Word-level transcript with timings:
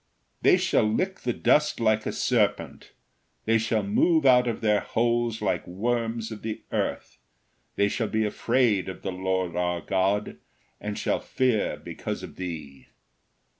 "They 0.41 0.57
shall 0.57 0.85
lick 0.91 1.19
the 1.19 1.31
dust 1.31 1.79
like 1.79 2.07
a 2.07 2.11
serpent, 2.11 2.91
they 3.45 3.59
shall 3.59 3.83
move 3.83 4.25
out 4.25 4.47
of 4.47 4.61
their 4.61 4.79
holes 4.79 5.43
like 5.43 5.67
worms 5.67 6.31
of 6.31 6.41
the 6.41 6.63
earth; 6.71 7.19
they 7.75 7.87
shall 7.87 8.07
be 8.07 8.25
afraid 8.25 8.89
of 8.89 9.03
the 9.03 9.11
Lord 9.11 9.55
our 9.55 9.79
God 9.79 10.37
and 10.79 10.97
shall 10.97 11.19
fear 11.19 11.77
because 11.77 12.23
of 12.23 12.37
thee." 12.37 12.87